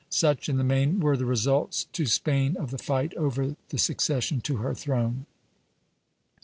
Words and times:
Such, 0.09 0.49
in 0.49 0.57
the 0.57 0.63
main, 0.63 0.99
were 0.99 1.15
the 1.15 1.27
results 1.27 1.83
to 1.93 2.07
Spain 2.07 2.57
of 2.57 2.71
the 2.71 2.79
fight 2.79 3.13
over 3.17 3.55
the 3.69 3.77
succession 3.77 4.41
to 4.41 4.55
her 4.57 4.73
throne. 4.73 5.27